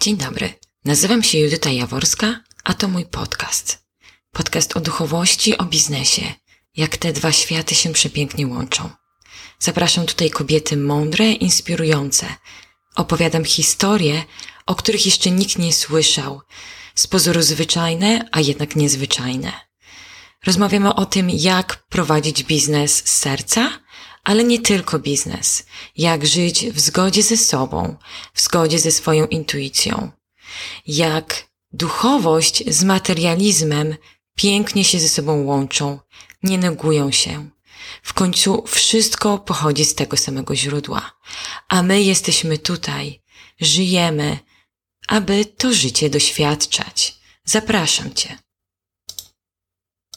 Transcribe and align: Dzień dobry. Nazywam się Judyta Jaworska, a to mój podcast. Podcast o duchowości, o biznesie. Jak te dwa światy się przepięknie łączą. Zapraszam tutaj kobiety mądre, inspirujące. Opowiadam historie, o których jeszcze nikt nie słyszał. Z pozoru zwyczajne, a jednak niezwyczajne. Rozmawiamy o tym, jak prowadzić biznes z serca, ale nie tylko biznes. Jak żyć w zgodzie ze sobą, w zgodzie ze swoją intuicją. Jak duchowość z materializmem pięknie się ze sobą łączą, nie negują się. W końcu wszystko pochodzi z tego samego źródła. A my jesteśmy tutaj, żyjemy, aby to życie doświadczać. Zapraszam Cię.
Dzień 0.00 0.16
dobry. 0.16 0.52
Nazywam 0.84 1.22
się 1.22 1.38
Judyta 1.38 1.70
Jaworska, 1.70 2.40
a 2.64 2.74
to 2.74 2.88
mój 2.88 3.06
podcast. 3.06 3.78
Podcast 4.32 4.76
o 4.76 4.80
duchowości, 4.80 5.58
o 5.58 5.64
biznesie. 5.64 6.22
Jak 6.76 6.96
te 6.96 7.12
dwa 7.12 7.32
światy 7.32 7.74
się 7.74 7.92
przepięknie 7.92 8.46
łączą. 8.46 8.90
Zapraszam 9.58 10.06
tutaj 10.06 10.30
kobiety 10.30 10.76
mądre, 10.76 11.32
inspirujące. 11.32 12.26
Opowiadam 12.96 13.44
historie, 13.44 14.24
o 14.66 14.74
których 14.74 15.06
jeszcze 15.06 15.30
nikt 15.30 15.58
nie 15.58 15.72
słyszał. 15.72 16.40
Z 16.94 17.06
pozoru 17.06 17.42
zwyczajne, 17.42 18.28
a 18.32 18.40
jednak 18.40 18.76
niezwyczajne. 18.76 19.52
Rozmawiamy 20.46 20.94
o 20.94 21.06
tym, 21.06 21.30
jak 21.30 21.84
prowadzić 21.88 22.44
biznes 22.44 22.96
z 22.96 23.18
serca, 23.18 23.80
ale 24.24 24.44
nie 24.44 24.58
tylko 24.58 24.98
biznes. 24.98 25.66
Jak 25.96 26.26
żyć 26.26 26.66
w 26.66 26.80
zgodzie 26.80 27.22
ze 27.22 27.36
sobą, 27.36 27.96
w 28.34 28.40
zgodzie 28.40 28.78
ze 28.78 28.90
swoją 28.90 29.26
intuicją. 29.26 30.10
Jak 30.86 31.50
duchowość 31.72 32.64
z 32.66 32.84
materializmem 32.84 33.96
pięknie 34.34 34.84
się 34.84 35.00
ze 35.00 35.08
sobą 35.08 35.44
łączą, 35.44 35.98
nie 36.42 36.58
negują 36.58 37.12
się. 37.12 37.50
W 38.02 38.12
końcu 38.14 38.64
wszystko 38.66 39.38
pochodzi 39.38 39.84
z 39.84 39.94
tego 39.94 40.16
samego 40.16 40.56
źródła. 40.56 41.12
A 41.68 41.82
my 41.82 42.02
jesteśmy 42.02 42.58
tutaj, 42.58 43.22
żyjemy, 43.60 44.38
aby 45.08 45.44
to 45.44 45.72
życie 45.72 46.10
doświadczać. 46.10 47.18
Zapraszam 47.44 48.14
Cię. 48.14 48.38